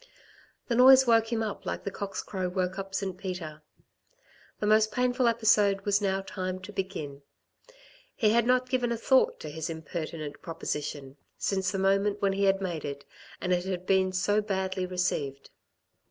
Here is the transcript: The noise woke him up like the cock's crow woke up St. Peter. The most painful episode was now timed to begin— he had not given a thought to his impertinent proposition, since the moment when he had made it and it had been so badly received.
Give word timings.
The 0.67 0.73
noise 0.73 1.05
woke 1.05 1.31
him 1.31 1.43
up 1.43 1.63
like 1.63 1.83
the 1.83 1.91
cock's 1.91 2.23
crow 2.23 2.49
woke 2.49 2.79
up 2.79 2.95
St. 2.95 3.15
Peter. 3.19 3.61
The 4.59 4.65
most 4.65 4.91
painful 4.91 5.27
episode 5.27 5.81
was 5.81 6.01
now 6.01 6.23
timed 6.25 6.63
to 6.63 6.73
begin— 6.73 7.21
he 8.15 8.31
had 8.31 8.47
not 8.47 8.67
given 8.67 8.91
a 8.91 8.97
thought 8.97 9.39
to 9.41 9.49
his 9.51 9.69
impertinent 9.69 10.41
proposition, 10.41 11.17
since 11.37 11.69
the 11.69 11.77
moment 11.77 12.19
when 12.19 12.33
he 12.33 12.45
had 12.45 12.63
made 12.63 12.83
it 12.83 13.05
and 13.39 13.53
it 13.53 13.65
had 13.65 13.85
been 13.85 14.11
so 14.11 14.41
badly 14.41 14.87
received. 14.87 15.51